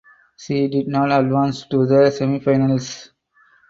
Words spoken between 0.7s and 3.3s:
not advance to the semifinals.